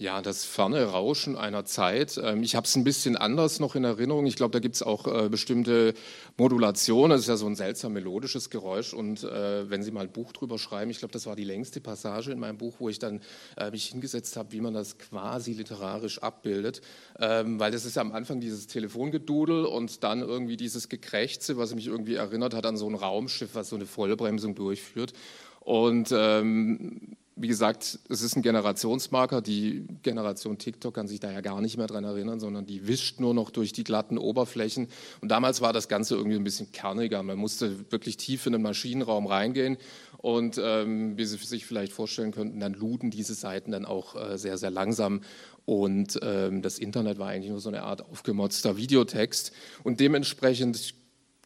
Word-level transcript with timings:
Ja, 0.00 0.22
das 0.22 0.46
ferne 0.46 0.82
Rauschen 0.82 1.36
einer 1.36 1.66
Zeit. 1.66 2.18
Ähm, 2.24 2.42
ich 2.42 2.54
habe 2.56 2.64
es 2.66 2.74
ein 2.74 2.84
bisschen 2.84 3.18
anders 3.18 3.60
noch 3.60 3.74
in 3.74 3.84
Erinnerung. 3.84 4.24
Ich 4.24 4.34
glaube, 4.34 4.52
da 4.52 4.58
gibt 4.58 4.76
es 4.76 4.82
auch 4.82 5.06
äh, 5.06 5.28
bestimmte 5.28 5.92
Modulationen. 6.38 7.10
Das 7.10 7.20
ist 7.20 7.26
ja 7.26 7.36
so 7.36 7.44
ein 7.44 7.54
seltsam 7.54 7.92
melodisches 7.92 8.48
Geräusch. 8.48 8.94
Und 8.94 9.24
äh, 9.24 9.68
wenn 9.68 9.82
Sie 9.82 9.90
mal 9.90 10.06
ein 10.06 10.10
Buch 10.10 10.32
drüber 10.32 10.58
schreiben, 10.58 10.90
ich 10.90 11.00
glaube, 11.00 11.12
das 11.12 11.26
war 11.26 11.36
die 11.36 11.44
längste 11.44 11.82
Passage 11.82 12.32
in 12.32 12.38
meinem 12.38 12.56
Buch, 12.56 12.76
wo 12.78 12.88
ich 12.88 12.98
dann 12.98 13.20
äh, 13.58 13.70
mich 13.70 13.88
hingesetzt 13.88 14.38
habe, 14.38 14.52
wie 14.52 14.62
man 14.62 14.72
das 14.72 14.96
quasi 14.96 15.52
literarisch 15.52 16.22
abbildet. 16.22 16.80
Ähm, 17.18 17.60
weil 17.60 17.70
das 17.70 17.84
ist 17.84 17.98
am 17.98 18.12
Anfang 18.12 18.40
dieses 18.40 18.68
Telefongedudel 18.68 19.66
und 19.66 20.02
dann 20.02 20.22
irgendwie 20.22 20.56
dieses 20.56 20.88
Gekrächze, 20.88 21.58
was 21.58 21.74
mich 21.74 21.88
irgendwie 21.88 22.14
erinnert 22.14 22.54
hat 22.54 22.64
an 22.64 22.78
so 22.78 22.88
ein 22.88 22.94
Raumschiff, 22.94 23.50
was 23.54 23.68
so 23.68 23.76
eine 23.76 23.84
Vollbremsung 23.84 24.54
durchführt. 24.54 25.12
Und 25.60 26.12
ähm, 26.12 27.16
wie 27.42 27.48
gesagt, 27.48 27.98
es 28.08 28.22
ist 28.22 28.36
ein 28.36 28.42
Generationsmarker. 28.42 29.40
Die 29.40 29.86
Generation 30.02 30.58
TikTok 30.58 30.94
kann 30.94 31.08
sich 31.08 31.20
da 31.20 31.30
ja 31.32 31.40
gar 31.40 31.60
nicht 31.60 31.78
mehr 31.78 31.86
dran 31.86 32.04
erinnern, 32.04 32.38
sondern 32.38 32.66
die 32.66 32.86
wischt 32.86 33.18
nur 33.18 33.32
noch 33.32 33.50
durch 33.50 33.72
die 33.72 33.84
glatten 33.84 34.18
Oberflächen. 34.18 34.88
Und 35.22 35.30
damals 35.30 35.62
war 35.62 35.72
das 35.72 35.88
Ganze 35.88 36.16
irgendwie 36.16 36.36
ein 36.36 36.44
bisschen 36.44 36.70
kerniger. 36.72 37.22
Man 37.22 37.38
musste 37.38 37.90
wirklich 37.90 38.18
tief 38.18 38.44
in 38.46 38.52
den 38.52 38.62
Maschinenraum 38.62 39.26
reingehen. 39.26 39.78
Und 40.18 40.60
ähm, 40.62 41.16
wie 41.16 41.24
Sie 41.24 41.38
sich 41.38 41.64
vielleicht 41.64 41.92
vorstellen 41.92 42.32
könnten, 42.32 42.60
dann 42.60 42.74
luden 42.74 43.10
diese 43.10 43.32
Seiten 43.32 43.72
dann 43.72 43.86
auch 43.86 44.16
äh, 44.16 44.36
sehr, 44.36 44.58
sehr 44.58 44.70
langsam. 44.70 45.22
Und 45.64 46.18
ähm, 46.22 46.60
das 46.60 46.78
Internet 46.78 47.18
war 47.18 47.28
eigentlich 47.28 47.50
nur 47.50 47.60
so 47.60 47.70
eine 47.70 47.84
Art 47.84 48.02
aufgemotzter 48.02 48.76
Videotext. 48.76 49.52
Und 49.82 50.00
dementsprechend 50.00 50.94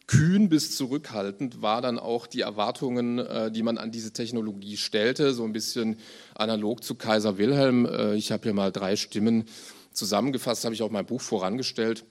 kühn 0.06 0.48
bis 0.48 0.76
zurückhaltend 0.76 1.62
war 1.62 1.80
dann 1.80 1.98
auch 1.98 2.26
die 2.26 2.42
Erwartungen, 2.42 3.18
äh, 3.18 3.50
die 3.50 3.62
man 3.62 3.78
an 3.78 3.90
diese 3.90 4.12
Technologie 4.12 4.77
stellte, 4.77 5.32
so 5.32 5.44
ein 5.44 5.52
bisschen 5.52 5.96
analog 6.34 6.84
zu 6.84 6.94
Kaiser 6.94 7.38
Wilhelm. 7.38 7.86
Äh, 7.86 8.14
ich 8.14 8.32
habe 8.32 8.42
hier 8.42 8.54
mal 8.54 8.72
drei 8.72 8.96
Stimmen 8.96 9.44
zusammengefasst, 9.92 10.64
habe 10.64 10.75
ich 10.75 10.82
auch 10.82 10.91
mein 10.91 11.06
Buch 11.06 11.20
vorangestellt. 11.20 12.05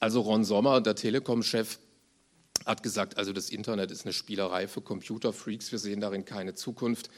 Also 0.00 0.20
Ron 0.20 0.44
Sommer, 0.44 0.80
der 0.80 0.96
Telekom-Chef, 0.96 1.78
hat 2.66 2.82
gesagt, 2.82 3.18
also 3.18 3.32
das 3.32 3.50
Internet 3.50 3.90
ist 3.90 4.06
eine 4.06 4.12
Spielerei 4.12 4.68
für 4.68 4.80
Computerfreaks, 4.80 5.70
wir 5.70 5.78
sehen 5.78 6.00
darin 6.00 6.24
keine 6.24 6.54
Zukunft. 6.54 7.10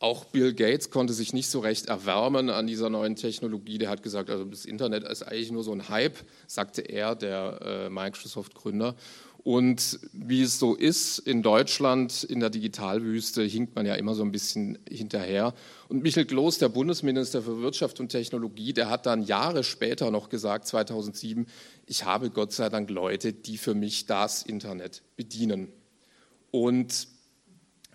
Auch 0.00 0.24
Bill 0.24 0.54
Gates 0.54 0.90
konnte 0.90 1.12
sich 1.12 1.34
nicht 1.34 1.50
so 1.50 1.60
recht 1.60 1.86
erwärmen 1.86 2.48
an 2.48 2.66
dieser 2.66 2.88
neuen 2.88 3.16
Technologie. 3.16 3.76
Der 3.76 3.90
hat 3.90 4.02
gesagt, 4.02 4.30
also 4.30 4.46
das 4.46 4.64
Internet 4.64 5.04
ist 5.04 5.22
eigentlich 5.22 5.52
nur 5.52 5.62
so 5.62 5.72
ein 5.72 5.90
Hype, 5.90 6.16
sagte 6.46 6.80
er, 6.80 7.14
der 7.14 7.60
äh, 7.62 7.90
Microsoft-Gründer. 7.90 8.96
Und 9.42 10.00
wie 10.12 10.42
es 10.42 10.58
so 10.58 10.74
ist 10.74 11.18
in 11.18 11.42
Deutschland, 11.42 12.24
in 12.24 12.40
der 12.40 12.50
Digitalwüste, 12.50 13.42
hinkt 13.42 13.74
man 13.74 13.86
ja 13.86 13.94
immer 13.94 14.14
so 14.14 14.22
ein 14.22 14.32
bisschen 14.32 14.78
hinterher. 14.88 15.54
Und 15.88 16.02
Michel 16.02 16.26
Gloß, 16.26 16.58
der 16.58 16.68
Bundesminister 16.68 17.40
für 17.40 17.62
Wirtschaft 17.62 18.00
und 18.00 18.10
Technologie, 18.10 18.74
der 18.74 18.90
hat 18.90 19.06
dann 19.06 19.22
Jahre 19.22 19.64
später 19.64 20.10
noch 20.10 20.28
gesagt, 20.28 20.66
2007, 20.66 21.46
ich 21.86 22.04
habe 22.04 22.30
Gott 22.30 22.52
sei 22.52 22.68
Dank 22.68 22.90
Leute, 22.90 23.32
die 23.32 23.56
für 23.56 23.74
mich 23.74 24.04
das 24.04 24.42
Internet 24.42 25.02
bedienen. 25.16 25.68
Und 26.50 27.08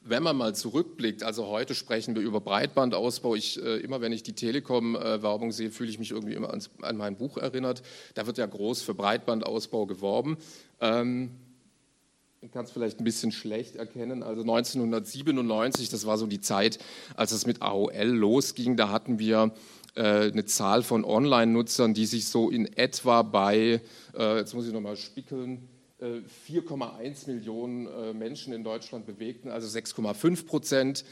wenn 0.07 0.21
man 0.21 0.37
mal 0.37 0.53
zurückblickt, 0.53 1.23
also 1.23 1.47
heute 1.47 1.73
sprechen 1.73 2.15
wir 2.15 2.21
über 2.21 2.39
Breitbandausbau. 2.39 3.33
Ich, 3.35 3.61
äh, 3.61 3.77
immer 3.77 4.01
wenn 4.01 4.11
ich 4.11 4.21
die 4.21 4.33
Telekom-Werbung 4.33 5.51
sehe, 5.51 5.71
fühle 5.71 5.89
ich 5.89 5.97
mich 5.97 6.11
irgendwie 6.11 6.35
immer 6.35 6.49
ans, 6.49 6.69
an 6.81 6.95
mein 6.95 7.17
Buch 7.17 7.37
erinnert. 7.37 7.81
Da 8.13 8.27
wird 8.27 8.37
ja 8.37 8.45
groß 8.45 8.83
für 8.83 8.93
Breitbandausbau 8.93 9.87
geworben. 9.87 10.37
Ähm, 10.79 11.31
man 12.41 12.51
kann 12.51 12.65
es 12.65 12.71
vielleicht 12.71 12.99
ein 12.99 13.03
bisschen 13.03 13.31
schlecht 13.31 13.75
erkennen. 13.75 14.21
Also 14.21 14.41
1997, 14.41 15.89
das 15.89 16.05
war 16.05 16.19
so 16.19 16.27
die 16.27 16.41
Zeit, 16.41 16.77
als 17.15 17.31
es 17.31 17.47
mit 17.47 17.63
AOL 17.63 18.05
losging, 18.05 18.77
da 18.77 18.89
hatten 18.89 19.17
wir 19.17 19.55
äh, 19.95 20.31
eine 20.31 20.45
Zahl 20.45 20.83
von 20.83 21.03
Online-Nutzern, 21.03 21.95
die 21.95 22.05
sich 22.05 22.27
so 22.27 22.51
in 22.51 22.71
etwa 22.77 23.23
bei, 23.23 23.81
äh, 24.15 24.37
jetzt 24.37 24.53
muss 24.53 24.67
ich 24.67 24.73
nochmal 24.73 24.97
spickeln, 24.97 25.67
4,1 26.01 27.27
äh, 27.27 27.31
Millionen 27.31 27.87
äh, 27.87 28.13
Menschen 28.13 28.53
in 28.53 28.63
Deutschland 28.63 29.05
bewegten, 29.05 29.49
also 29.49 29.67
6,5 29.67 30.45
Prozent. 30.45 31.05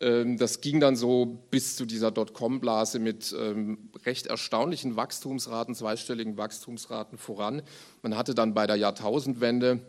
Ähm, 0.00 0.38
das 0.38 0.60
ging 0.60 0.80
dann 0.80 0.96
so 0.96 1.26
bis 1.50 1.76
zu 1.76 1.84
dieser 1.84 2.10
Dotcom-Blase 2.10 2.98
mit 3.00 3.34
ähm, 3.38 3.90
recht 4.04 4.26
erstaunlichen 4.26 4.96
Wachstumsraten, 4.96 5.74
zweistelligen 5.74 6.36
Wachstumsraten 6.36 7.18
voran. 7.18 7.62
Man 8.02 8.16
hatte 8.16 8.34
dann 8.34 8.54
bei 8.54 8.66
der 8.66 8.76
Jahrtausendwende, 8.76 9.80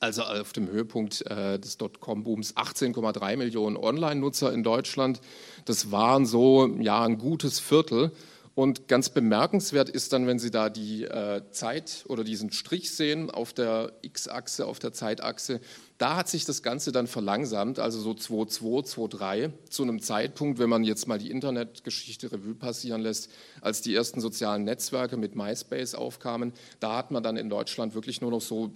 also 0.00 0.22
auf 0.22 0.52
dem 0.52 0.68
Höhepunkt 0.68 1.24
äh, 1.30 1.58
des 1.58 1.78
Dotcom-Booms, 1.78 2.56
18,3 2.56 3.36
Millionen 3.36 3.76
Online-Nutzer 3.76 4.52
in 4.52 4.62
Deutschland. 4.62 5.20
Das 5.64 5.90
waren 5.90 6.26
so 6.26 6.66
ja, 6.78 7.02
ein 7.02 7.16
gutes 7.16 7.58
Viertel. 7.58 8.12
Und 8.54 8.86
ganz 8.86 9.08
bemerkenswert 9.08 9.88
ist 9.88 10.12
dann, 10.12 10.26
wenn 10.26 10.38
Sie 10.38 10.50
da 10.50 10.68
die 10.68 11.04
äh, 11.04 11.40
Zeit 11.52 12.04
oder 12.08 12.22
diesen 12.22 12.52
Strich 12.52 12.94
sehen 12.94 13.30
auf 13.30 13.54
der 13.54 13.92
X-Achse, 14.02 14.66
auf 14.66 14.78
der 14.78 14.92
Zeitachse, 14.92 15.60
da 15.96 16.16
hat 16.16 16.28
sich 16.28 16.44
das 16.44 16.62
Ganze 16.62 16.92
dann 16.92 17.06
verlangsamt, 17.06 17.78
also 17.78 17.98
so 18.00 18.10
2.2, 18.10 18.94
2.3, 18.94 19.52
zu 19.70 19.84
einem 19.84 20.02
Zeitpunkt, 20.02 20.58
wenn 20.58 20.68
man 20.68 20.84
jetzt 20.84 21.08
mal 21.08 21.18
die 21.18 21.30
Internetgeschichte 21.30 22.30
Revue 22.30 22.54
passieren 22.54 23.00
lässt, 23.00 23.30
als 23.62 23.80
die 23.80 23.94
ersten 23.94 24.20
sozialen 24.20 24.64
Netzwerke 24.64 25.16
mit 25.16 25.34
MySpace 25.34 25.94
aufkamen, 25.94 26.52
da 26.78 26.96
hat 26.96 27.10
man 27.10 27.22
dann 27.22 27.38
in 27.38 27.48
Deutschland 27.48 27.94
wirklich 27.94 28.20
nur 28.20 28.32
noch 28.32 28.42
so, 28.42 28.72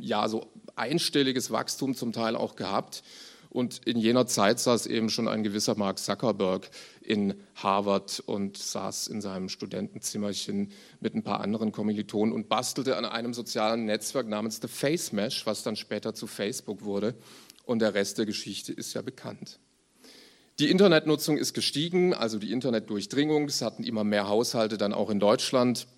ja, 0.00 0.26
so 0.26 0.48
einstelliges 0.74 1.52
Wachstum 1.52 1.94
zum 1.94 2.12
Teil 2.12 2.34
auch 2.34 2.56
gehabt. 2.56 3.04
Und 3.50 3.84
in 3.84 3.98
jener 3.98 4.26
Zeit 4.26 4.60
saß 4.60 4.86
eben 4.86 5.10
schon 5.10 5.26
ein 5.26 5.42
gewisser 5.42 5.74
Mark 5.74 5.98
Zuckerberg 5.98 6.70
in 7.02 7.34
Harvard 7.56 8.22
und 8.24 8.56
saß 8.56 9.08
in 9.08 9.20
seinem 9.20 9.48
Studentenzimmerchen 9.48 10.70
mit 11.00 11.16
ein 11.16 11.24
paar 11.24 11.40
anderen 11.40 11.72
Kommilitonen 11.72 12.32
und 12.32 12.48
bastelte 12.48 12.96
an 12.96 13.04
einem 13.04 13.34
sozialen 13.34 13.86
Netzwerk 13.86 14.28
namens 14.28 14.60
The 14.62 14.68
Face 14.68 15.10
Mesh, 15.12 15.46
was 15.46 15.64
dann 15.64 15.74
später 15.74 16.14
zu 16.14 16.28
Facebook 16.28 16.84
wurde. 16.84 17.16
Und 17.64 17.80
der 17.80 17.94
Rest 17.94 18.18
der 18.18 18.26
Geschichte 18.26 18.72
ist 18.72 18.94
ja 18.94 19.02
bekannt. 19.02 19.58
Die 20.60 20.70
Internetnutzung 20.70 21.36
ist 21.36 21.52
gestiegen, 21.52 22.14
also 22.14 22.38
die 22.38 22.52
Internetdurchdringung. 22.52 23.46
Es 23.46 23.62
hatten 23.62 23.82
immer 23.82 24.04
mehr 24.04 24.28
Haushalte 24.28 24.78
dann 24.78 24.92
auch 24.92 25.10
in 25.10 25.18
Deutschland 25.18 25.88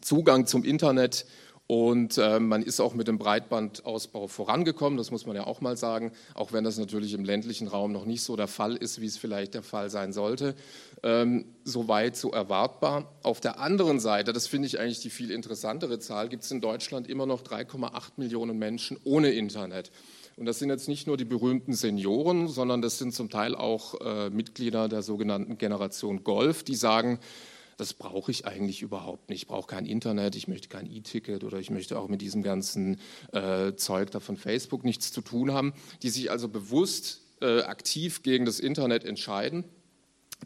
Zugang 0.00 0.46
zum 0.46 0.64
Internet 0.64 1.26
und 1.70 2.18
äh, 2.18 2.40
man 2.40 2.64
ist 2.64 2.80
auch 2.80 2.94
mit 2.94 3.06
dem 3.06 3.16
Breitbandausbau 3.16 4.26
vorangekommen, 4.26 4.96
das 4.96 5.12
muss 5.12 5.24
man 5.24 5.36
ja 5.36 5.46
auch 5.46 5.60
mal 5.60 5.76
sagen, 5.76 6.10
auch 6.34 6.52
wenn 6.52 6.64
das 6.64 6.78
natürlich 6.78 7.14
im 7.14 7.24
ländlichen 7.24 7.68
Raum 7.68 7.92
noch 7.92 8.06
nicht 8.06 8.24
so 8.24 8.34
der 8.34 8.48
Fall 8.48 8.74
ist, 8.74 9.00
wie 9.00 9.06
es 9.06 9.16
vielleicht 9.16 9.54
der 9.54 9.62
Fall 9.62 9.88
sein 9.88 10.12
sollte. 10.12 10.56
Ähm, 11.04 11.44
so 11.62 11.86
weit, 11.86 12.16
so 12.16 12.32
erwartbar. 12.32 13.12
Auf 13.22 13.38
der 13.38 13.60
anderen 13.60 14.00
Seite, 14.00 14.32
das 14.32 14.48
finde 14.48 14.66
ich 14.66 14.80
eigentlich 14.80 14.98
die 14.98 15.10
viel 15.10 15.30
interessantere 15.30 16.00
Zahl, 16.00 16.28
gibt 16.28 16.42
es 16.42 16.50
in 16.50 16.60
Deutschland 16.60 17.08
immer 17.08 17.26
noch 17.26 17.42
3,8 17.42 18.14
Millionen 18.16 18.58
Menschen 18.58 18.96
ohne 19.04 19.30
Internet. 19.30 19.92
Und 20.36 20.46
das 20.46 20.58
sind 20.58 20.70
jetzt 20.70 20.88
nicht 20.88 21.06
nur 21.06 21.16
die 21.16 21.24
berühmten 21.24 21.74
Senioren, 21.74 22.48
sondern 22.48 22.82
das 22.82 22.98
sind 22.98 23.14
zum 23.14 23.30
Teil 23.30 23.54
auch 23.54 23.94
äh, 24.00 24.28
Mitglieder 24.30 24.88
der 24.88 25.02
sogenannten 25.02 25.56
Generation 25.56 26.24
Golf, 26.24 26.64
die 26.64 26.74
sagen, 26.74 27.20
das 27.80 27.94
brauche 27.94 28.30
ich 28.30 28.46
eigentlich 28.46 28.82
überhaupt 28.82 29.30
nicht. 29.30 29.42
Ich 29.42 29.48
brauche 29.48 29.66
kein 29.66 29.86
Internet, 29.86 30.36
ich 30.36 30.48
möchte 30.48 30.68
kein 30.68 30.86
E-Ticket 30.86 31.44
oder 31.44 31.58
ich 31.58 31.70
möchte 31.70 31.98
auch 31.98 32.08
mit 32.08 32.20
diesem 32.20 32.42
ganzen 32.42 33.00
äh, 33.32 33.74
Zeug 33.74 34.10
da 34.10 34.20
von 34.20 34.36
Facebook 34.36 34.84
nichts 34.84 35.12
zu 35.12 35.22
tun 35.22 35.52
haben, 35.52 35.72
die 36.02 36.10
sich 36.10 36.30
also 36.30 36.48
bewusst 36.48 37.22
äh, 37.40 37.62
aktiv 37.62 38.22
gegen 38.22 38.44
das 38.44 38.60
Internet 38.60 39.06
entscheiden. 39.06 39.64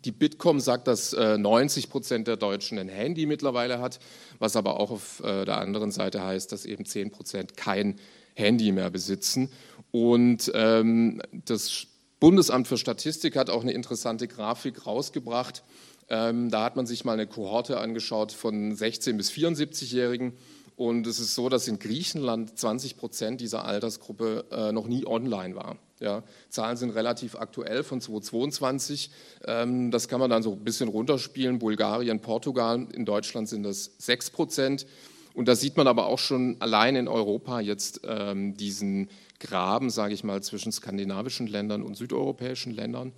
Die 0.04 0.12
Bitkom 0.12 0.60
sagt, 0.60 0.86
dass 0.86 1.12
äh, 1.12 1.36
90 1.36 1.90
Prozent 1.90 2.28
der 2.28 2.36
Deutschen 2.36 2.78
ein 2.78 2.88
Handy 2.88 3.26
mittlerweile 3.26 3.80
hat, 3.80 3.98
was 4.38 4.54
aber 4.54 4.78
auch 4.78 4.92
auf 4.92 5.20
äh, 5.24 5.44
der 5.44 5.58
anderen 5.58 5.90
Seite 5.90 6.22
heißt, 6.22 6.52
dass 6.52 6.64
eben 6.64 6.84
10 6.84 7.10
Prozent 7.10 7.56
kein 7.56 7.96
Handy 8.34 8.70
mehr 8.70 8.90
besitzen. 8.90 9.50
Und 9.90 10.52
ähm, 10.54 11.20
das 11.32 11.88
Bundesamt 12.20 12.68
für 12.68 12.78
Statistik 12.78 13.34
hat 13.34 13.50
auch 13.50 13.62
eine 13.62 13.72
interessante 13.72 14.28
Grafik 14.28 14.86
rausgebracht, 14.86 15.64
ähm, 16.08 16.50
da 16.50 16.64
hat 16.64 16.76
man 16.76 16.86
sich 16.86 17.04
mal 17.04 17.12
eine 17.12 17.26
Kohorte 17.26 17.78
angeschaut 17.78 18.32
von 18.32 18.74
16- 18.74 19.16
bis 19.16 19.30
74-Jährigen. 19.30 20.34
Und 20.76 21.06
es 21.06 21.20
ist 21.20 21.34
so, 21.34 21.48
dass 21.48 21.68
in 21.68 21.78
Griechenland 21.78 22.58
20 22.58 22.96
Prozent 22.96 23.40
dieser 23.40 23.64
Altersgruppe 23.64 24.44
äh, 24.50 24.72
noch 24.72 24.88
nie 24.88 25.06
online 25.06 25.54
war. 25.54 25.78
Ja, 26.00 26.24
Zahlen 26.48 26.76
sind 26.76 26.90
relativ 26.90 27.36
aktuell 27.36 27.84
von 27.84 28.00
2022. 28.00 29.10
Ähm, 29.46 29.92
das 29.92 30.08
kann 30.08 30.18
man 30.18 30.30
dann 30.30 30.42
so 30.42 30.52
ein 30.52 30.64
bisschen 30.64 30.88
runterspielen. 30.88 31.60
Bulgarien, 31.60 32.20
Portugal, 32.20 32.88
in 32.92 33.04
Deutschland 33.04 33.48
sind 33.48 33.62
das 33.62 33.92
6 33.98 34.30
Prozent. 34.30 34.86
Und 35.34 35.46
da 35.48 35.54
sieht 35.54 35.76
man 35.76 35.86
aber 35.86 36.06
auch 36.06 36.18
schon 36.18 36.56
allein 36.60 36.96
in 36.96 37.08
Europa 37.08 37.60
jetzt 37.60 38.00
ähm, 38.04 38.56
diesen 38.56 39.08
Graben, 39.40 39.90
sage 39.90 40.14
ich 40.14 40.24
mal, 40.24 40.42
zwischen 40.42 40.72
skandinavischen 40.72 41.46
Ländern 41.46 41.82
und 41.82 41.96
südeuropäischen 41.96 42.72
Ländern. 42.72 43.12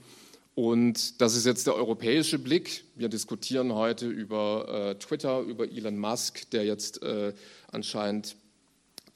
Und 0.56 1.20
das 1.20 1.36
ist 1.36 1.44
jetzt 1.44 1.66
der 1.66 1.74
europäische 1.74 2.38
Blick. 2.38 2.84
Wir 2.94 3.10
diskutieren 3.10 3.74
heute 3.74 4.08
über 4.08 4.66
äh, 4.66 4.94
Twitter, 4.94 5.40
über 5.40 5.70
Elon 5.70 5.98
Musk, 5.98 6.50
der 6.50 6.64
jetzt 6.64 7.02
äh, 7.02 7.34
anscheinend 7.70 8.36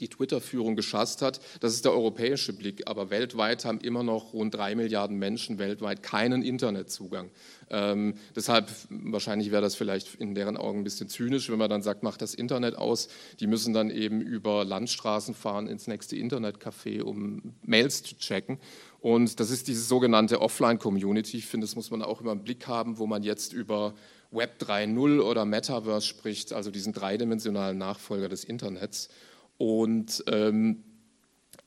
die 0.00 0.08
Twitter-Führung 0.08 0.76
geschasst 0.76 1.23
hat. 1.23 1.41
Das 1.61 1.75
ist 1.75 1.85
der 1.85 1.93
europäische 1.93 2.52
Blick. 2.52 2.88
Aber 2.88 3.11
weltweit 3.11 3.64
haben 3.64 3.81
immer 3.81 4.02
noch 4.02 4.32
rund 4.32 4.55
drei 4.55 4.75
Milliarden 4.75 5.19
Menschen 5.19 5.58
weltweit 5.58 6.02
keinen 6.02 6.43
Internetzugang. 6.43 7.31
Ähm, 7.70 8.14
deshalb, 8.35 8.69
wahrscheinlich 8.88 9.50
wäre 9.52 9.62
das 9.62 9.76
vielleicht 9.76 10.17
in 10.17 10.35
deren 10.35 10.56
Augen 10.56 10.81
ein 10.81 10.85
bisschen 10.85 11.08
zynisch, 11.08 11.50
wenn 11.50 11.58
man 11.58 11.70
dann 11.70 11.82
sagt, 11.82 12.02
macht 12.02 12.20
das 12.23 12.35
Internet 12.35 12.76
aus. 12.76 13.08
Die 13.38 13.47
müssen 13.47 13.73
dann 13.73 13.91
eben 13.91 14.20
über 14.20 14.64
Landstraßen 14.64 15.35
fahren 15.35 15.69
ins 15.69 15.87
nächste 15.87 16.17
Internetcafé, 16.17 17.02
um 17.02 17.55
Mails 17.62 18.02
zu 18.02 18.17
checken. 18.17 18.58
Und 19.00 19.41
das 19.41 19.50
ist 19.50 19.69
diese 19.69 19.82
sogenannte 19.82 20.41
Offline-Community. 20.41 21.38
Ich 21.38 21.47
finde, 21.47 21.67
das 21.67 21.76
muss 21.76 21.91
man 21.91 22.02
auch 22.02 22.20
immer 22.20 22.32
im 22.32 22.43
Blick 22.43 22.67
haben, 22.67 22.99
wo 22.99 23.06
man 23.06 23.23
jetzt 23.23 23.52
über 23.52 23.94
Web 24.31 24.62
3.0 24.62 25.20
oder 25.20 25.44
Metaverse 25.44 26.06
spricht, 26.06 26.52
also 26.52 26.70
diesen 26.70 26.93
dreidimensionalen 26.93 27.79
Nachfolger 27.79 28.29
des 28.29 28.44
Internets. 28.44 29.08
Und 29.61 30.25
ähm, 30.27 30.85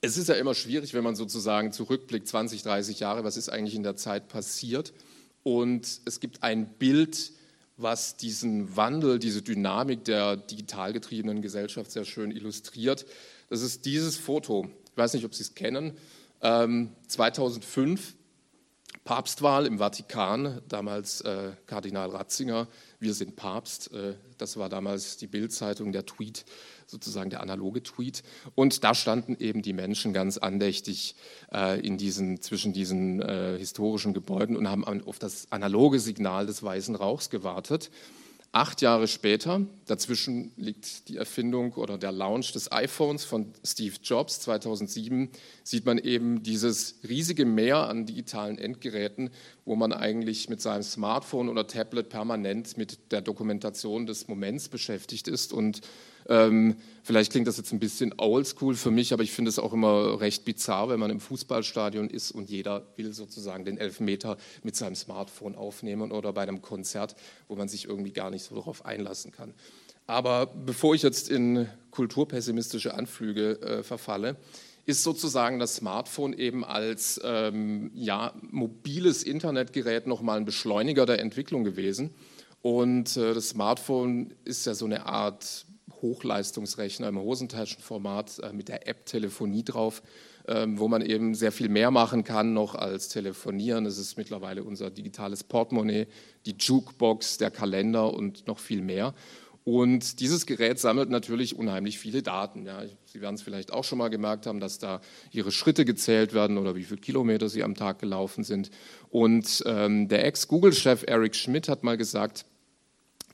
es 0.01 0.18
ist 0.18 0.28
ja 0.28 0.34
immer 0.34 0.56
schwierig, 0.56 0.95
wenn 0.95 1.04
man 1.04 1.16
sozusagen 1.16 1.72
zurückblickt, 1.72 2.28
20, 2.28 2.63
30 2.63 3.00
Jahre, 3.00 3.24
was 3.24 3.38
ist 3.38 3.50
eigentlich 3.50 3.75
in 3.75 3.84
der 3.84 3.95
Zeit 3.95 4.30
passiert? 4.30 4.94
Und 5.44 6.01
es 6.06 6.19
gibt 6.19 6.42
ein 6.42 6.74
Bild, 6.80 7.34
was 7.78 8.18
diesen 8.18 8.75
Wandel, 8.75 9.19
diese 9.19 9.44
Dynamik 9.44 10.06
der 10.06 10.38
digital 10.38 10.92
getriebenen 10.92 11.44
Gesellschaft 11.44 11.92
sehr 11.92 12.04
schön 12.04 12.31
illustriert. 12.31 13.06
Das 13.50 13.62
ist 13.62 13.86
dieses 13.86 14.18
Foto. 14.18 14.68
Ich 14.90 14.98
weiß 14.98 15.13
nicht, 15.13 15.25
ob 15.25 15.36
Sie 15.36 15.44
es 15.44 15.54
kennen. 15.54 15.94
2005 16.42 18.07
ähm, 18.10 18.18
Papstwahl 19.04 19.66
im 19.66 19.80
Vatikan, 19.80 20.62
damals 20.70 21.22
äh, 21.22 21.52
Kardinal 21.66 22.10
Ratzinger, 22.10 22.68
wir 23.00 23.14
sind 23.14 23.36
Papst, 23.36 23.92
äh, 23.92 24.14
das 24.38 24.56
war 24.56 24.70
damals 24.70 25.18
die 25.18 25.28
Bildzeitung, 25.28 25.92
der 25.92 26.06
Tweet, 26.06 26.46
sozusagen 26.88 27.30
der 27.30 27.42
analoge 27.42 27.84
Tweet. 27.84 28.24
Und 28.56 28.86
da 28.86 28.96
standen 28.96 29.36
eben 29.40 29.62
die 29.62 29.74
Menschen 29.74 30.14
ganz 30.14 30.38
andächtig 30.38 31.16
äh, 31.52 31.86
in 31.86 31.98
diesen, 31.98 32.42
zwischen 32.42 32.72
diesen 32.72 33.22
äh, 33.22 33.58
historischen 33.58 34.14
Gebäuden 34.14 34.56
und 34.56 34.70
haben 34.70 34.86
auf 34.86 35.20
das 35.20 35.52
analoge 35.52 36.00
Signal 36.00 36.46
des 36.46 36.64
weißen 36.64 36.96
Rauchs 36.96 37.30
gewartet. 37.30 37.92
Acht 38.56 38.84
Jahre 38.84 39.08
später, 39.08 39.66
dazwischen 39.88 40.52
liegt 40.58 41.10
die 41.10 41.18
Erfindung 41.18 41.74
oder 41.74 41.98
der 41.98 42.12
Launch 42.12 42.52
des 42.52 42.72
iPhones 42.72 43.26
von 43.26 43.52
Steve 43.66 43.96
Jobs. 44.04 44.42
2007, 44.42 45.32
sieht 45.64 45.88
man 45.88 45.98
eben 45.98 46.44
dieses 46.44 47.00
riesige 47.10 47.46
Meer 47.46 47.90
an 47.90 48.06
digitalen 48.06 48.60
Endgeräten, 48.60 49.32
wo 49.66 49.76
man 49.76 49.92
eigentlich 49.92 50.50
mit 50.50 50.62
seinem 50.62 50.84
Smartphone 50.84 51.50
oder 51.50 51.66
Tablet 51.66 52.10
permanent 52.10 52.78
mit 52.78 53.12
der 53.12 53.22
Dokumentation 53.22 54.06
des 54.06 54.28
Moments 54.28 54.70
beschäftigt 54.70 55.28
ist. 55.28 55.52
Und 55.52 55.82
ähm, 56.30 56.75
vielleicht 57.04 57.31
klingt 57.31 57.48
das 57.48 57.58
jetzt 57.58 57.72
ein 57.74 57.80
bisschen 57.80 58.14
oldschool 58.18 58.75
für 58.75 58.92
mich, 58.92 59.14
aber 59.14 59.24
ich 59.24 59.31
finde 59.31 59.50
es 59.50 59.60
auch 59.60 59.74
immer 59.74 60.20
recht 60.20 60.46
bizarr, 60.46 60.90
wenn 60.90 61.00
man 61.00 61.12
im 61.12 61.20
Fußballstadion 61.20 62.10
ist 62.10 62.31
und 62.31 62.50
jeder 62.50 62.88
will 62.96 63.14
sozusagen 63.14 63.66
den 63.66 63.78
Elfmeter 63.78 64.38
mit 64.64 64.75
seinem 64.75 64.96
Smartphone 64.96 65.56
aufnehmen 65.56 66.12
oder 66.12 66.34
bei 66.34 66.44
einem 66.44 66.62
Konzert, 66.62 67.16
wo 67.48 67.56
man 67.56 67.68
sich 67.68 67.86
irgendwie 67.88 68.14
gar 68.14 68.30
nicht 68.30 68.44
so 68.44 68.56
darauf 68.56 68.86
einlassen 68.86 69.31
kann. 69.31 69.54
Aber 70.06 70.48
bevor 70.48 70.96
ich 70.96 71.02
jetzt 71.02 71.30
in 71.30 71.68
kulturpessimistische 71.92 72.94
Anflüge 72.94 73.62
äh, 73.62 73.84
verfalle, 73.84 74.38
ist 74.86 75.04
sozusagen 75.04 75.60
das 75.60 75.76
Smartphone 75.76 76.34
eben 76.34 76.66
als 76.66 77.19
ähm, 77.24 77.90
ja, 77.94 78.34
mobiles 78.52 79.24
Internetgerät 79.24 80.08
nochmal 80.08 80.38
ein 80.38 80.46
Beschleuniger 80.46 81.06
der 81.06 81.19
Entwicklung 81.19 81.64
gewesen. 81.64 82.14
Und 82.62 83.16
äh, 83.16 83.34
das 83.34 83.50
Smartphone 83.50 84.34
ist 84.44 84.66
ja 84.66 84.74
so 84.74 84.86
eine 84.86 85.06
Art 85.06 85.66
Hochleistungsrechner 86.01 87.07
im 87.07 87.19
Hosentaschenformat 87.19 88.39
äh, 88.39 88.53
mit 88.53 88.68
der 88.68 88.88
App 88.88 89.06
Telefonie 89.06 89.63
drauf, 89.63 90.01
ähm, 90.47 90.80
wo 90.80 90.88
man 90.88 91.01
eben 91.01 91.35
sehr 91.35 91.51
viel 91.51 91.69
mehr 91.69 91.91
machen 91.91 92.24
kann 92.24 92.53
noch 92.53 92.75
als 92.75 93.09
telefonieren. 93.09 93.85
Es 93.85 93.97
ist 93.97 94.18
mittlerweile 94.18 94.63
unser 94.63 94.89
digitales 94.89 95.44
Portemonnaie, 95.44 96.07
die 96.45 96.56
Jukebox, 96.57 97.38
der 97.38 97.51
Kalender 97.51 98.13
und 98.13 98.47
noch 98.47 98.59
viel 98.59 98.81
mehr. 98.81 99.13
Und 99.65 100.19
dieses 100.19 100.45
Gerät 100.45 100.77
sammelt 100.77 101.09
natürlich 101.09 101.56
unheimlich 101.56 101.97
viele 101.97 102.21
Daten. 102.21 102.65
Ja. 102.65 102.83
Sie 103.06 103.21
werden 103.21 103.35
es 103.35 103.41
vielleicht 103.41 103.71
auch 103.71 103.85
schon 103.85 103.97
mal 103.97 104.09
gemerkt 104.09 104.45
haben, 104.45 104.59
dass 104.59 104.77
da 104.77 105.00
Ihre 105.31 105.53
Schritte 105.53 105.85
gezählt 105.85 106.33
werden 106.33 106.57
oder 106.57 106.75
wie 106.75 106.83
viele 106.83 107.00
Kilometer 107.00 107.47
Sie 107.47 107.63
am 107.63 107.75
Tag 107.75 108.00
gelaufen 108.00 108.44
sind. 108.44 108.71
Und 109.09 109.63
ähm, 109.65 110.09
der 110.09 110.25
Ex-Google-Chef 110.25 111.06
Eric 111.07 111.35
Schmidt 111.35 111.69
hat 111.69 111.83
mal 111.83 111.95
gesagt, 111.95 112.45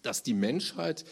dass 0.03 0.21
die 0.21 0.35
Menschheit 0.35 1.03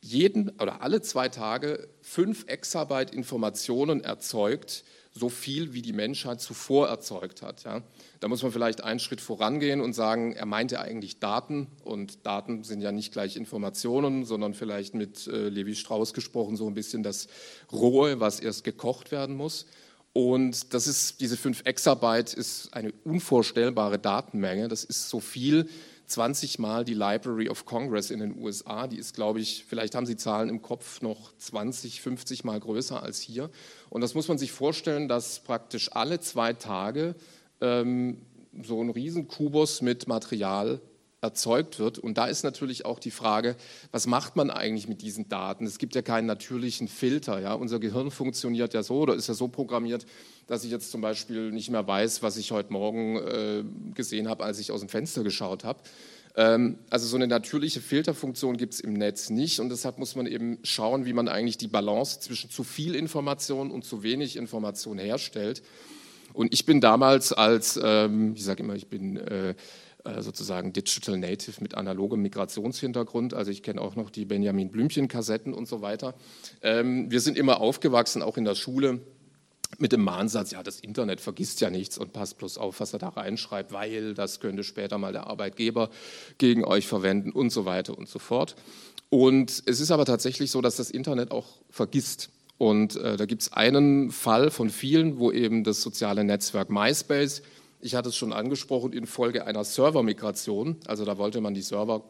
jeden 0.00 0.50
oder 0.60 0.82
alle 0.82 1.02
zwei 1.02 1.28
Tage 1.28 1.88
fünf 2.00 2.44
Exabyte 2.46 3.12
Informationen 3.12 4.02
erzeugt, 4.02 4.84
so 5.12 5.28
viel 5.28 5.72
wie 5.74 5.82
die 5.82 5.92
Menschheit 5.92 6.40
zuvor 6.40 6.88
erzeugt 6.88 7.42
hat. 7.42 7.64
Ja. 7.64 7.82
Da 8.20 8.28
muss 8.28 8.42
man 8.42 8.52
vielleicht 8.52 8.84
einen 8.84 9.00
Schritt 9.00 9.20
vorangehen 9.20 9.80
und 9.80 9.92
sagen, 9.92 10.32
er 10.32 10.46
meinte 10.46 10.80
eigentlich 10.80 11.18
Daten 11.18 11.66
und 11.82 12.24
Daten 12.24 12.62
sind 12.62 12.80
ja 12.80 12.92
nicht 12.92 13.12
gleich 13.12 13.36
Informationen, 13.36 14.24
sondern 14.24 14.54
vielleicht 14.54 14.94
mit 14.94 15.26
äh, 15.26 15.48
Levi 15.48 15.74
Strauss 15.74 16.14
gesprochen 16.14 16.56
so 16.56 16.66
ein 16.66 16.74
bisschen 16.74 17.02
das 17.02 17.26
Rohe, 17.72 18.20
was 18.20 18.40
erst 18.40 18.64
gekocht 18.64 19.10
werden 19.10 19.36
muss. 19.36 19.66
Und 20.12 20.74
das 20.74 20.86
ist, 20.86 21.20
diese 21.20 21.36
fünf 21.36 21.62
Exabyte 21.64 22.34
ist 22.34 22.72
eine 22.72 22.92
unvorstellbare 23.04 23.98
Datenmenge. 23.98 24.68
Das 24.68 24.84
ist 24.84 25.08
so 25.08 25.20
viel, 25.20 25.68
20 26.08 26.58
Mal 26.58 26.84
die 26.84 26.94
Library 26.94 27.48
of 27.48 27.66
Congress 27.66 28.10
in 28.10 28.20
den 28.20 28.42
USA. 28.42 28.86
Die 28.86 28.96
ist, 28.96 29.14
glaube 29.14 29.40
ich, 29.40 29.64
vielleicht 29.68 29.94
haben 29.94 30.06
Sie 30.06 30.16
Zahlen 30.16 30.48
im 30.48 30.62
Kopf, 30.62 31.02
noch 31.02 31.36
20, 31.36 32.00
50 32.00 32.44
Mal 32.44 32.58
größer 32.58 33.02
als 33.02 33.20
hier. 33.20 33.50
Und 33.90 34.00
das 34.00 34.14
muss 34.14 34.26
man 34.26 34.38
sich 34.38 34.50
vorstellen, 34.50 35.06
dass 35.06 35.40
praktisch 35.40 35.92
alle 35.92 36.18
zwei 36.20 36.54
Tage 36.54 37.14
ähm, 37.60 38.22
so 38.62 38.82
ein 38.82 38.90
Riesenkubus 38.90 39.82
mit 39.82 40.08
Material 40.08 40.80
erzeugt 41.20 41.78
wird. 41.78 41.98
Und 41.98 42.16
da 42.16 42.26
ist 42.26 42.44
natürlich 42.44 42.84
auch 42.84 42.98
die 42.98 43.10
Frage, 43.10 43.56
was 43.90 44.06
macht 44.06 44.36
man 44.36 44.50
eigentlich 44.50 44.88
mit 44.88 45.02
diesen 45.02 45.28
Daten? 45.28 45.66
Es 45.66 45.78
gibt 45.78 45.94
ja 45.94 46.02
keinen 46.02 46.26
natürlichen 46.26 46.86
Filter. 46.86 47.40
Ja? 47.40 47.54
Unser 47.54 47.80
Gehirn 47.80 48.10
funktioniert 48.10 48.74
ja 48.74 48.82
so 48.82 49.00
oder 49.00 49.14
ist 49.14 49.28
ja 49.28 49.34
so 49.34 49.48
programmiert, 49.48 50.06
dass 50.46 50.64
ich 50.64 50.70
jetzt 50.70 50.90
zum 50.90 51.00
Beispiel 51.00 51.50
nicht 51.50 51.70
mehr 51.70 51.86
weiß, 51.86 52.22
was 52.22 52.36
ich 52.36 52.52
heute 52.52 52.72
Morgen 52.72 53.16
äh, 53.16 53.64
gesehen 53.94 54.28
habe, 54.28 54.44
als 54.44 54.58
ich 54.58 54.70
aus 54.70 54.80
dem 54.80 54.88
Fenster 54.88 55.24
geschaut 55.24 55.64
habe. 55.64 55.80
Ähm, 56.36 56.78
also 56.88 57.06
so 57.08 57.16
eine 57.16 57.26
natürliche 57.26 57.80
Filterfunktion 57.80 58.56
gibt 58.56 58.74
es 58.74 58.80
im 58.80 58.92
Netz 58.92 59.28
nicht 59.28 59.58
und 59.58 59.70
deshalb 59.70 59.98
muss 59.98 60.14
man 60.14 60.26
eben 60.26 60.58
schauen, 60.62 61.04
wie 61.04 61.12
man 61.12 61.26
eigentlich 61.26 61.58
die 61.58 61.66
Balance 61.66 62.20
zwischen 62.20 62.48
zu 62.48 62.62
viel 62.62 62.94
Information 62.94 63.72
und 63.72 63.84
zu 63.84 64.04
wenig 64.04 64.36
Information 64.36 64.98
herstellt. 64.98 65.62
Und 66.34 66.52
ich 66.52 66.64
bin 66.64 66.80
damals 66.80 67.32
als, 67.32 67.80
ähm, 67.82 68.34
ich 68.36 68.44
sage 68.44 68.62
immer, 68.62 68.74
ich 68.74 68.86
bin 68.86 69.16
äh, 69.16 69.54
sozusagen 70.20 70.72
Digital 70.72 71.18
Native 71.18 71.60
mit 71.60 71.74
analogem 71.74 72.22
Migrationshintergrund. 72.22 73.34
Also 73.34 73.50
ich 73.50 73.62
kenne 73.62 73.80
auch 73.80 73.96
noch 73.96 74.10
die 74.10 74.24
Benjamin 74.24 74.70
Blümchen-Kassetten 74.70 75.52
und 75.52 75.68
so 75.68 75.82
weiter. 75.82 76.14
Ähm, 76.62 77.10
wir 77.10 77.20
sind 77.20 77.36
immer 77.36 77.60
aufgewachsen, 77.60 78.22
auch 78.22 78.36
in 78.36 78.44
der 78.44 78.54
Schule, 78.54 79.00
mit 79.76 79.92
dem 79.92 80.02
Mahnsatz, 80.02 80.50
ja, 80.50 80.62
das 80.62 80.80
Internet 80.80 81.20
vergisst 81.20 81.60
ja 81.60 81.70
nichts 81.70 81.98
und 81.98 82.12
passt 82.12 82.38
bloß 82.38 82.56
auf, 82.56 82.80
was 82.80 82.94
er 82.94 82.98
da 82.98 83.08
reinschreibt, 83.10 83.72
weil 83.72 84.14
das 84.14 84.40
könnte 84.40 84.64
später 84.64 84.96
mal 84.96 85.12
der 85.12 85.26
Arbeitgeber 85.26 85.90
gegen 86.38 86.64
euch 86.64 86.86
verwenden 86.86 87.30
und 87.30 87.50
so 87.50 87.66
weiter 87.66 87.96
und 87.96 88.08
so 88.08 88.18
fort. 88.18 88.56
Und 89.10 89.62
es 89.66 89.80
ist 89.80 89.90
aber 89.90 90.04
tatsächlich 90.04 90.50
so, 90.50 90.60
dass 90.62 90.76
das 90.76 90.90
Internet 90.90 91.30
auch 91.30 91.46
vergisst. 91.70 92.30
Und 92.56 92.96
äh, 92.96 93.16
da 93.16 93.26
gibt 93.26 93.42
es 93.42 93.52
einen 93.52 94.10
Fall 94.10 94.50
von 94.50 94.70
vielen, 94.70 95.18
wo 95.18 95.30
eben 95.30 95.64
das 95.64 95.80
soziale 95.80 96.24
Netzwerk 96.24 96.70
MySpace 96.70 97.42
ich 97.80 97.94
hatte 97.94 98.08
es 98.08 98.16
schon 98.16 98.32
angesprochen, 98.32 98.92
infolge 98.92 99.46
einer 99.46 99.64
Servermigration, 99.64 100.76
also 100.86 101.04
da 101.04 101.18
wollte 101.18 101.40
man 101.40 101.54
die 101.54 101.62
Server 101.62 102.04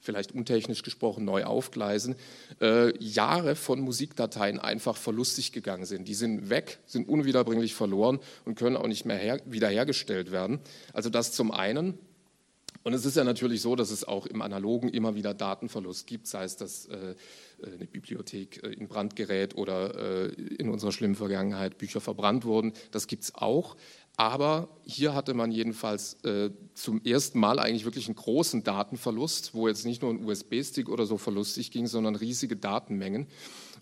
vielleicht 0.00 0.32
untechnisch 0.32 0.82
gesprochen 0.82 1.24
neu 1.24 1.44
aufgleisen, 1.44 2.16
äh, 2.60 2.96
Jahre 2.98 3.54
von 3.54 3.80
Musikdateien 3.80 4.58
einfach 4.58 4.96
verlustig 4.96 5.52
gegangen 5.52 5.84
sind. 5.84 6.08
Die 6.08 6.14
sind 6.14 6.48
weg, 6.48 6.78
sind 6.86 7.08
unwiederbringlich 7.08 7.74
verloren 7.74 8.18
und 8.44 8.56
können 8.56 8.76
auch 8.76 8.86
nicht 8.86 9.04
mehr 9.04 9.18
her 9.18 9.40
wiederhergestellt 9.44 10.32
werden. 10.32 10.60
Also 10.92 11.10
das 11.10 11.32
zum 11.32 11.50
einen. 11.50 11.98
Und 12.82 12.94
es 12.94 13.04
ist 13.04 13.16
ja 13.16 13.24
natürlich 13.24 13.60
so, 13.60 13.76
dass 13.76 13.90
es 13.90 14.04
auch 14.04 14.24
im 14.24 14.40
Analogen 14.40 14.88
immer 14.88 15.14
wieder 15.14 15.34
Datenverlust 15.34 16.06
gibt, 16.06 16.26
sei 16.26 16.44
es, 16.44 16.56
dass 16.56 16.86
äh, 16.86 17.14
eine 17.62 17.86
Bibliothek 17.86 18.62
äh, 18.62 18.68
in 18.68 18.88
Brand 18.88 19.16
gerät 19.16 19.54
oder 19.54 20.28
äh, 20.28 20.32
in 20.32 20.70
unserer 20.70 20.90
schlimmen 20.90 21.14
Vergangenheit 21.14 21.76
Bücher 21.76 22.00
verbrannt 22.00 22.46
wurden. 22.46 22.72
Das 22.90 23.06
gibt 23.06 23.24
es 23.24 23.34
auch. 23.34 23.76
Aber 24.20 24.68
hier 24.84 25.14
hatte 25.14 25.32
man 25.32 25.50
jedenfalls 25.50 26.22
äh, 26.24 26.50
zum 26.74 27.02
ersten 27.06 27.40
Mal 27.40 27.58
eigentlich 27.58 27.86
wirklich 27.86 28.06
einen 28.06 28.16
großen 28.16 28.62
Datenverlust, 28.62 29.54
wo 29.54 29.66
jetzt 29.66 29.86
nicht 29.86 30.02
nur 30.02 30.10
ein 30.12 30.22
USB-Stick 30.22 30.90
oder 30.90 31.06
so 31.06 31.16
verlustig 31.16 31.70
ging, 31.70 31.86
sondern 31.86 32.16
riesige 32.16 32.54
Datenmengen. 32.54 33.28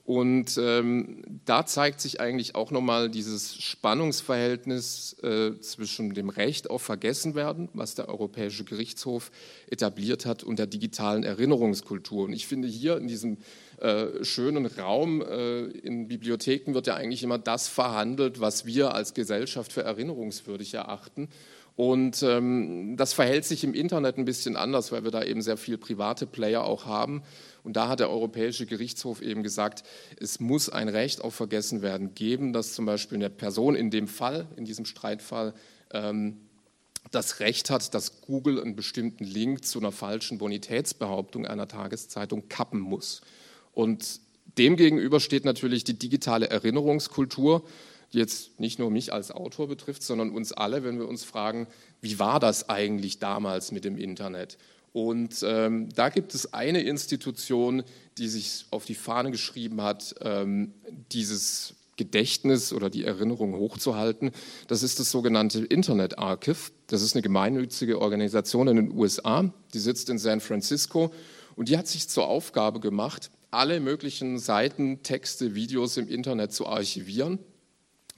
Und 0.04 0.56
ähm, 0.62 1.24
da 1.44 1.66
zeigt 1.66 2.00
sich 2.00 2.20
eigentlich 2.20 2.54
auch 2.54 2.70
nochmal 2.70 3.10
dieses 3.10 3.56
Spannungsverhältnis 3.56 5.16
äh, 5.24 5.58
zwischen 5.58 6.14
dem 6.14 6.28
Recht 6.28 6.70
auf 6.70 6.82
Vergessenwerden, 6.82 7.68
was 7.74 7.96
der 7.96 8.08
Europäische 8.08 8.62
Gerichtshof 8.62 9.32
etabliert 9.68 10.24
hat, 10.24 10.44
und 10.44 10.60
der 10.60 10.68
digitalen 10.68 11.24
Erinnerungskultur. 11.24 12.26
Und 12.26 12.32
ich 12.32 12.46
finde 12.46 12.68
hier 12.68 12.96
in 12.96 13.08
diesem 13.08 13.38
äh, 13.80 14.24
schönen 14.24 14.66
Raum 14.66 15.22
äh, 15.22 15.64
in 15.64 16.08
Bibliotheken 16.08 16.74
wird 16.74 16.86
ja 16.86 16.94
eigentlich 16.94 17.22
immer 17.22 17.38
das 17.38 17.68
verhandelt, 17.68 18.40
was 18.40 18.66
wir 18.66 18.94
als 18.94 19.14
Gesellschaft 19.14 19.72
für 19.72 19.82
erinnerungswürdig 19.82 20.74
erachten. 20.74 21.28
Und 21.76 22.24
ähm, 22.24 22.96
das 22.96 23.12
verhält 23.12 23.44
sich 23.44 23.62
im 23.62 23.72
Internet 23.72 24.18
ein 24.18 24.24
bisschen 24.24 24.56
anders, 24.56 24.90
weil 24.90 25.04
wir 25.04 25.12
da 25.12 25.22
eben 25.22 25.42
sehr 25.42 25.56
viele 25.56 25.78
private 25.78 26.26
Player 26.26 26.64
auch 26.64 26.86
haben. 26.86 27.22
Und 27.62 27.76
da 27.76 27.86
hat 27.86 28.00
der 28.00 28.10
Europäische 28.10 28.66
Gerichtshof 28.66 29.22
eben 29.22 29.44
gesagt, 29.44 29.84
es 30.18 30.40
muss 30.40 30.68
ein 30.68 30.88
Recht 30.88 31.22
auf 31.22 31.36
Vergessenwerden 31.36 32.14
geben, 32.14 32.52
dass 32.52 32.72
zum 32.72 32.84
Beispiel 32.84 33.18
eine 33.18 33.30
Person 33.30 33.76
in 33.76 33.90
dem 33.90 34.08
Fall, 34.08 34.48
in 34.56 34.64
diesem 34.64 34.86
Streitfall, 34.86 35.54
ähm, 35.92 36.38
das 37.12 37.38
Recht 37.38 37.70
hat, 37.70 37.94
dass 37.94 38.22
Google 38.22 38.60
einen 38.60 38.74
bestimmten 38.74 39.22
Link 39.22 39.64
zu 39.64 39.78
einer 39.78 39.92
falschen 39.92 40.38
Bonitätsbehauptung 40.38 41.46
einer 41.46 41.68
Tageszeitung 41.68 42.48
kappen 42.48 42.80
muss. 42.80 43.22
Und 43.78 44.18
demgegenüber 44.58 45.20
steht 45.20 45.44
natürlich 45.44 45.84
die 45.84 45.96
digitale 45.96 46.50
Erinnerungskultur, 46.50 47.62
die 48.12 48.18
jetzt 48.18 48.58
nicht 48.58 48.80
nur 48.80 48.90
mich 48.90 49.12
als 49.12 49.30
Autor 49.30 49.68
betrifft, 49.68 50.02
sondern 50.02 50.30
uns 50.30 50.50
alle, 50.50 50.82
wenn 50.82 50.98
wir 50.98 51.06
uns 51.06 51.22
fragen, 51.22 51.68
wie 52.00 52.18
war 52.18 52.40
das 52.40 52.68
eigentlich 52.68 53.20
damals 53.20 53.70
mit 53.70 53.84
dem 53.84 53.96
Internet? 53.96 54.58
Und 54.92 55.44
ähm, 55.44 55.90
da 55.94 56.08
gibt 56.08 56.34
es 56.34 56.52
eine 56.52 56.80
Institution, 56.80 57.84
die 58.18 58.26
sich 58.26 58.66
auf 58.72 58.84
die 58.84 58.96
Fahne 58.96 59.30
geschrieben 59.30 59.80
hat, 59.80 60.12
ähm, 60.22 60.74
dieses 61.12 61.74
Gedächtnis 61.96 62.72
oder 62.72 62.90
die 62.90 63.04
Erinnerung 63.04 63.54
hochzuhalten. 63.54 64.32
Das 64.66 64.82
ist 64.82 64.98
das 64.98 65.12
sogenannte 65.12 65.64
Internet 65.64 66.18
Archive. 66.18 66.72
Das 66.88 67.00
ist 67.00 67.14
eine 67.14 67.22
gemeinnützige 67.22 68.00
Organisation 68.00 68.66
in 68.66 68.74
den 68.74 68.90
USA. 68.90 69.54
Die 69.72 69.78
sitzt 69.78 70.10
in 70.10 70.18
San 70.18 70.40
Francisco 70.40 71.12
und 71.54 71.68
die 71.68 71.78
hat 71.78 71.86
sich 71.86 72.08
zur 72.08 72.26
Aufgabe 72.26 72.80
gemacht, 72.80 73.30
alle 73.50 73.80
möglichen 73.80 74.38
Seiten, 74.38 75.02
Texte, 75.02 75.54
Videos 75.54 75.96
im 75.96 76.08
Internet 76.08 76.52
zu 76.52 76.66
archivieren. 76.66 77.38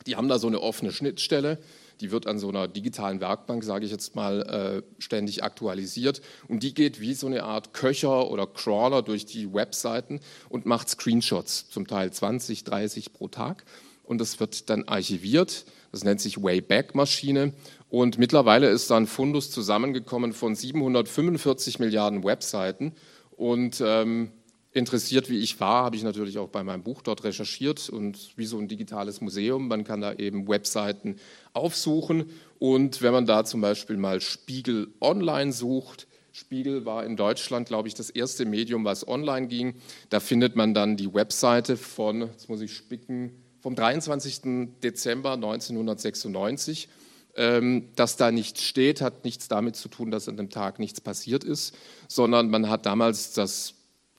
Die 0.07 0.17
haben 0.17 0.29
da 0.29 0.39
so 0.39 0.47
eine 0.47 0.61
offene 0.61 0.93
Schnittstelle 0.93 1.59
die 2.01 2.11
wird 2.11 2.27
an 2.27 2.39
so 2.39 2.49
einer 2.49 2.69
digitalen 2.69 3.21
Werkbank, 3.21 3.63
sage 3.63 3.85
ich 3.85 3.91
jetzt 3.91 4.17
mal, 4.17 4.43
äh, 4.43 5.01
ständig 5.01 5.45
aktualisiert. 5.45 6.21
Und 6.49 6.63
die 6.63 6.75
geht 6.75 7.01
wie 7.01 7.15
so 7.15 7.27
eine 7.27 7.45
Art 7.45 7.75
Köcher 7.75 8.31
oder 8.31 8.47
Crawler 8.47 9.03
durch 9.03 9.27
die 9.27 9.53
Webseiten 9.53 10.21
und 10.49 10.67
macht 10.67 10.89
Screenshots, 10.89 11.69
zum 11.69 11.87
Teil 11.87 12.13
20, 12.13 12.65
30 12.65 13.13
pro 13.13 13.29
Tag. 13.29 13.65
Und 14.03 14.19
das 14.19 14.41
wird 14.41 14.71
dann 14.71 14.89
archiviert. 14.89 15.67
Das 15.93 16.05
nennt 16.05 16.21
sich 16.21 16.43
Wayback-Maschine. 16.43 17.53
Und 17.89 18.19
mittlerweile 18.19 18.69
ist 18.69 18.91
da 18.91 18.97
ein 18.97 19.07
Fundus 19.07 19.51
zusammengekommen 19.51 20.33
von 20.33 20.55
745 20.55 21.79
Milliarden 21.79 22.25
Webseiten. 22.25 22.93
Und 23.37 23.83
ähm, 23.85 24.33
interessiert 24.73 25.29
wie 25.29 25.39
ich 25.39 25.59
war, 25.61 25.85
habe 25.85 25.97
ich 25.97 26.03
natürlich 26.03 26.39
auch 26.39 26.49
bei 26.49 26.63
meinem 26.63 26.83
Buch 26.83 27.03
dort 27.03 27.25
recherchiert 27.25 27.89
und 27.89 28.31
wie 28.37 28.47
so 28.47 28.59
ein 28.59 28.69
digitales 28.69 29.21
Museum, 29.21 29.69
man 29.69 29.85
kann 29.85 30.01
da 30.01 30.15
eben 30.15 30.49
Webseiten 30.49 31.17
aufsuchen 31.53 32.31
und 32.59 33.03
wenn 33.03 33.13
man 33.13 33.27
da 33.27 33.45
zum 33.45 33.61
Beispiel 33.61 33.97
mal 33.97 34.21
Spiegel 34.21 34.89
Online 35.01 35.53
sucht, 35.53 36.07
Spiegel 36.33 36.85
war 36.85 37.05
in 37.05 37.17
Deutschland, 37.17 37.69
glaube 37.69 37.89
ich, 37.89 37.95
das 37.95 38.11
erste 38.11 38.45
Medium, 38.45 38.85
was 38.85 39.07
online 39.07 39.49
ging, 39.49 39.75
da 40.11 40.21
findet 40.21 40.55
man 40.55 40.75
dann 40.75 40.97
die 40.97 41.13
Webseite 41.13 41.77
von, 41.77 42.23
jetzt 42.23 42.49
muss 42.49 42.61
ich 42.61 42.73
spicken, 42.73 43.33
vom 43.61 43.75
23. 43.75 44.41
Dezember 44.83 45.33
1996. 45.33 46.89
Ähm, 47.37 47.91
dass 47.95 48.17
da 48.17 48.33
nichts 48.33 48.65
steht, 48.65 49.01
hat 49.01 49.25
nichts 49.25 49.47
damit 49.47 49.77
zu 49.77 49.89
tun, 49.89 50.11
dass 50.11 50.29
an 50.29 50.37
dem 50.37 50.51
Tag 50.51 50.81
nichts 50.81 51.01
passiert 51.01 51.45
ist, 51.45 51.77
sondern 52.09 52.51
man 52.51 52.69
hat 52.69 52.87
damals 52.87 53.33
das 53.35 53.75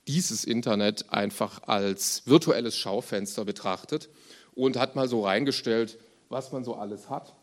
dieses 0.07 0.43
Internet 0.43 1.11
einfach 1.11 1.63
als 1.67 2.23
virtuelles 2.25 2.75
Schaufenster 2.75 3.45
betrachtet 3.45 4.09
und 4.53 4.77
hat 4.77 4.95
mal 4.95 5.07
so 5.07 5.25
reingestellt, 5.25 5.97
was 6.29 6.51
man 6.51 6.63
so 6.63 6.75
alles 6.75 7.09
hat. 7.09 7.33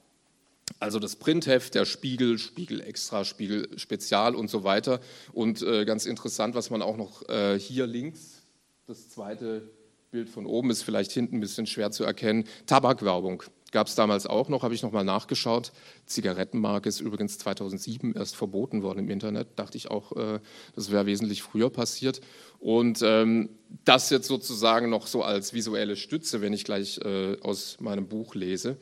Also 0.81 0.99
das 0.99 1.17
Printheft, 1.17 1.75
der 1.75 1.87
Spiegel, 1.87 2.39
Spiegel 2.39 2.81
Extra, 2.81 3.25
Spiegel 3.25 3.79
Spezial 3.79 4.35
und 4.35 4.51
so 4.51 4.65
weiter. 4.65 5.01
Und 5.33 5.63
äh, 5.63 5.85
ganz 5.85 6.05
interessant, 6.07 6.55
was 6.55 6.71
man 6.71 6.83
auch 6.83 6.97
noch 6.97 7.27
äh, 7.29 7.59
hier 7.59 7.87
links, 7.87 8.43
das 8.87 9.09
zweite 9.09 9.63
Bild 10.11 10.29
von 10.29 10.47
oben 10.47 10.71
ist 10.71 10.83
vielleicht 10.83 11.13
hinten 11.13 11.37
ein 11.37 11.41
bisschen 11.41 11.67
schwer 11.67 11.91
zu 11.91 12.05
erkennen, 12.05 12.45
Tabakwerbung. 12.67 13.43
Gab 13.71 13.87
es 13.87 13.95
damals 13.95 14.27
auch 14.27 14.49
noch, 14.49 14.63
habe 14.63 14.75
ich 14.75 14.83
nochmal 14.83 15.05
nachgeschaut. 15.05 15.73
Zigarettenmarke 16.07 16.89
ist 16.89 17.01
übrigens 17.01 17.37
2007 17.39 18.15
erst 18.15 18.35
verboten 18.35 18.83
worden 18.83 19.01
im 19.01 19.11
Internet. 19.11 19.49
Dachte 19.57 19.77
ich 19.77 19.91
auch, 19.91 20.13
äh, 20.13 20.41
das 20.75 20.91
wäre 20.91 21.05
wesentlich 21.05 21.43
früher 21.43 21.69
passiert. 21.69 22.23
Und 22.61 23.01
ähm, 23.03 23.51
das 23.85 24.09
jetzt 24.09 24.27
sozusagen 24.27 24.89
noch 24.89 25.07
so 25.07 25.23
als 25.23 25.53
visuelle 25.53 25.97
Stütze, 25.97 26.41
wenn 26.41 26.55
ich 26.55 26.65
gleich 26.65 26.99
äh, 27.05 27.37
aus 27.43 27.77
meinem 27.81 28.09
Buch 28.09 28.35
lese. 28.35 28.79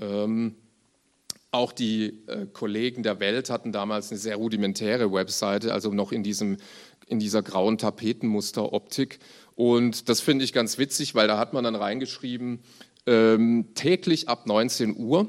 Ähm, 0.00 0.54
auch 1.50 1.72
die 1.72 2.22
äh, 2.26 2.46
Kollegen 2.52 3.02
der 3.02 3.20
Welt 3.20 3.50
hatten 3.50 3.72
damals 3.72 4.10
eine 4.10 4.18
sehr 4.18 4.36
rudimentäre 4.36 5.12
Webseite, 5.12 5.72
also 5.72 5.90
noch 5.90 6.12
in, 6.12 6.22
diesem, 6.22 6.58
in 7.06 7.18
dieser 7.18 7.42
grauen 7.42 7.78
Tapetenmusteroptik. 7.78 9.18
Und 9.54 10.08
das 10.08 10.20
finde 10.20 10.44
ich 10.44 10.52
ganz 10.52 10.78
witzig, 10.78 11.14
weil 11.14 11.26
da 11.26 11.38
hat 11.38 11.54
man 11.54 11.64
dann 11.64 11.74
reingeschrieben, 11.74 12.60
ähm, 13.08 13.68
täglich 13.74 14.28
ab 14.28 14.46
19 14.46 14.96
Uhr. 14.96 15.28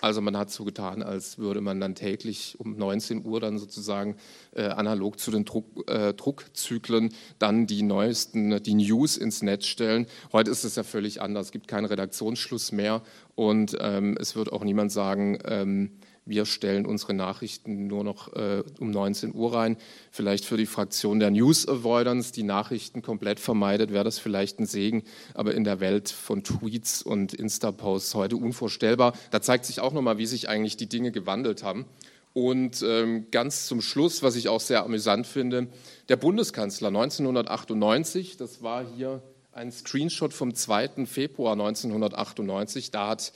Also 0.00 0.20
man 0.20 0.36
hat 0.36 0.50
so 0.50 0.64
getan, 0.64 1.02
als 1.02 1.38
würde 1.38 1.60
man 1.60 1.80
dann 1.80 1.94
täglich 1.94 2.56
um 2.58 2.76
19 2.76 3.24
Uhr 3.24 3.40
dann 3.40 3.58
sozusagen 3.58 4.16
äh, 4.52 4.64
analog 4.64 5.18
zu 5.18 5.30
den 5.30 5.44
Druck, 5.44 5.88
äh, 5.88 6.12
Druckzyklen 6.12 7.14
dann 7.38 7.66
die 7.66 7.82
neuesten, 7.82 8.62
die 8.62 8.74
News 8.74 9.16
ins 9.16 9.42
Netz 9.42 9.66
stellen. 9.66 10.06
Heute 10.32 10.50
ist 10.50 10.64
es 10.64 10.76
ja 10.76 10.82
völlig 10.82 11.22
anders. 11.22 11.46
Es 11.46 11.52
gibt 11.52 11.68
keinen 11.68 11.86
Redaktionsschluss 11.86 12.72
mehr 12.72 13.02
und 13.34 13.76
ähm, 13.80 14.16
es 14.20 14.36
wird 14.36 14.52
auch 14.52 14.64
niemand 14.64 14.92
sagen, 14.92 15.38
ähm, 15.44 15.90
wir 16.26 16.46
stellen 16.46 16.86
unsere 16.86 17.12
Nachrichten 17.12 17.86
nur 17.86 18.02
noch 18.02 18.32
äh, 18.34 18.62
um 18.80 18.90
19 18.90 19.34
Uhr 19.34 19.54
rein. 19.54 19.76
Vielleicht 20.10 20.44
für 20.44 20.56
die 20.56 20.66
Fraktion 20.66 21.20
der 21.20 21.30
News 21.30 21.68
Avoidance, 21.68 22.32
die 22.32 22.42
Nachrichten 22.42 23.02
komplett 23.02 23.40
vermeidet, 23.40 23.92
wäre 23.92 24.04
das 24.04 24.18
vielleicht 24.18 24.58
ein 24.58 24.66
Segen. 24.66 25.02
Aber 25.34 25.54
in 25.54 25.64
der 25.64 25.80
Welt 25.80 26.08
von 26.08 26.42
Tweets 26.42 27.02
und 27.02 27.34
Insta-Posts 27.34 28.14
heute 28.14 28.36
unvorstellbar. 28.36 29.12
Da 29.30 29.42
zeigt 29.42 29.66
sich 29.66 29.80
auch 29.80 29.92
nochmal, 29.92 30.16
wie 30.16 30.26
sich 30.26 30.48
eigentlich 30.48 30.76
die 30.76 30.88
Dinge 30.88 31.12
gewandelt 31.12 31.62
haben. 31.62 31.84
Und 32.32 32.82
ähm, 32.82 33.26
ganz 33.30 33.66
zum 33.66 33.80
Schluss, 33.80 34.22
was 34.22 34.34
ich 34.34 34.48
auch 34.48 34.60
sehr 34.60 34.82
amüsant 34.82 35.26
finde, 35.26 35.68
der 36.08 36.16
Bundeskanzler 36.16 36.88
1998, 36.88 38.36
das 38.36 38.60
war 38.60 38.84
hier 38.96 39.22
ein 39.52 39.70
Screenshot 39.70 40.32
vom 40.32 40.52
2. 40.52 41.06
Februar 41.06 41.52
1998, 41.52 42.90
da 42.90 43.10
hat 43.10 43.32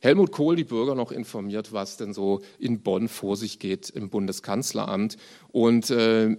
Helmut 0.00 0.32
Kohl 0.32 0.56
die 0.56 0.64
Bürger 0.64 0.94
noch 0.94 1.12
informiert, 1.12 1.72
was 1.72 1.96
denn 1.96 2.12
so 2.12 2.42
in 2.58 2.80
Bonn 2.80 3.08
vor 3.08 3.36
sich 3.36 3.58
geht 3.58 3.90
im 3.90 4.08
Bundeskanzleramt. 4.10 5.16
Und 5.52 5.90
äh, 5.90 6.36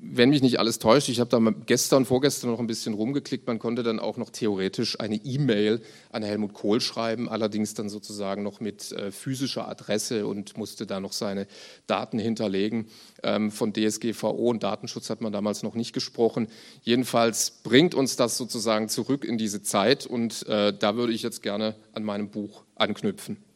wenn 0.00 0.30
mich 0.30 0.42
nicht 0.42 0.60
alles 0.60 0.78
täuscht, 0.78 1.08
ich 1.08 1.18
habe 1.18 1.30
da 1.30 1.38
gestern, 1.66 2.04
vorgestern 2.04 2.50
noch 2.50 2.60
ein 2.60 2.66
bisschen 2.66 2.94
rumgeklickt, 2.94 3.46
man 3.46 3.58
konnte 3.58 3.82
dann 3.82 3.98
auch 3.98 4.16
noch 4.16 4.30
theoretisch 4.30 5.00
eine 5.00 5.16
E-Mail 5.16 5.80
an 6.12 6.22
Helmut 6.22 6.54
Kohl 6.54 6.80
schreiben, 6.80 7.28
allerdings 7.28 7.74
dann 7.74 7.88
sozusagen 7.88 8.42
noch 8.42 8.60
mit 8.60 8.92
äh, 8.92 9.10
physischer 9.10 9.68
Adresse 9.68 10.26
und 10.26 10.56
musste 10.56 10.86
da 10.86 11.00
noch 11.00 11.12
seine 11.12 11.46
Daten 11.86 12.18
hinterlegen. 12.18 12.86
Ähm, 13.22 13.50
von 13.50 13.72
DSGVO 13.72 14.50
und 14.50 14.62
Datenschutz 14.62 15.10
hat 15.10 15.20
man 15.20 15.32
damals 15.32 15.62
noch 15.62 15.74
nicht 15.74 15.92
gesprochen. 15.92 16.46
Jedenfalls 16.82 17.50
bringt 17.62 17.94
uns 17.94 18.16
das 18.16 18.36
sozusagen 18.36 18.88
zurück 18.88 19.24
in 19.24 19.36
diese 19.36 19.62
Zeit 19.62 20.06
und 20.06 20.46
äh, 20.46 20.72
da 20.78 20.96
würde 20.96 21.12
ich 21.12 21.22
jetzt 21.22 21.42
gerne 21.42 21.74
an 21.92 22.04
meinem 22.04 22.30
Buch 22.30 22.64
anknüpfen. 22.78 23.47